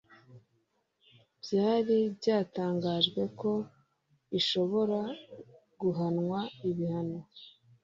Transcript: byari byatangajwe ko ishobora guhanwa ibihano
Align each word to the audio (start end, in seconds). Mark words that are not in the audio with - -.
byari 1.41 1.97
byatangajwe 2.17 3.21
ko 3.39 3.51
ishobora 4.39 4.99
guhanwa 5.81 6.39
ibihano 6.69 7.19